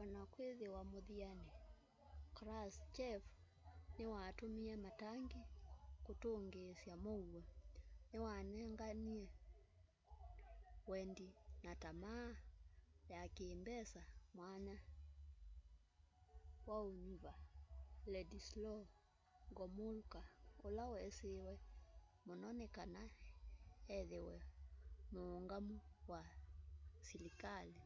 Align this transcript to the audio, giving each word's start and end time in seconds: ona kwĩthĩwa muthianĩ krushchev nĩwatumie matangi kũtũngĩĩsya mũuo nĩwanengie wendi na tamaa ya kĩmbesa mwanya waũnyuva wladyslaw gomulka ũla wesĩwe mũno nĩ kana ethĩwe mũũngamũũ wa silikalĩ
ona 0.00 0.22
kwĩthĩwa 0.32 0.80
muthianĩ 0.92 1.48
krushchev 2.36 3.22
nĩwatumie 3.96 4.74
matangi 4.84 5.42
kũtũngĩĩsya 6.04 6.94
mũuo 7.04 7.42
nĩwanengie 8.50 9.22
wendi 10.90 11.28
na 11.64 11.72
tamaa 11.82 12.28
ya 13.12 13.22
kĩmbesa 13.36 14.02
mwanya 14.36 14.76
waũnyuva 16.68 17.34
wladyslaw 18.06 18.80
gomulka 19.56 20.20
ũla 20.66 20.84
wesĩwe 20.94 21.54
mũno 22.26 22.48
nĩ 22.58 22.66
kana 22.76 23.02
ethĩwe 23.96 24.36
mũũngamũũ 25.12 25.78
wa 26.10 26.20
silikalĩ 27.06 27.80